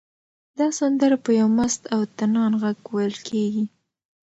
دا 0.59 0.67
سندره 0.79 1.17
په 1.25 1.31
یو 1.39 1.49
مست 1.57 1.81
او 1.95 2.01
طنان 2.17 2.51
غږ 2.61 2.77
ویل 2.95 3.15
کېږي. 3.27 3.65